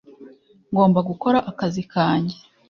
ngomba 0.71 0.99
gukora 1.09 1.37
akazi 1.51 1.83
kanjye 1.93 2.37